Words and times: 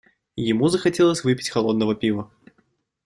Ему 0.43 0.67
захотелось 0.67 1.23
выпить 1.23 1.51
холодного 1.51 1.93
пива. 1.93 2.31